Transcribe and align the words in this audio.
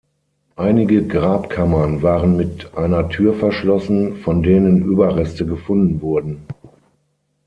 Einige 0.55 1.05
Grabkammern 1.05 2.01
waren 2.01 2.35
mit 2.35 2.73
einer 2.75 3.07
Tür 3.09 3.35
verschlossen, 3.35 4.17
von 4.17 4.41
denen 4.41 4.83
Überreste 4.83 5.45
gefunden 5.45 6.01
wurden. 6.01 6.47